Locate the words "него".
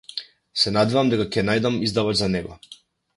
2.37-2.57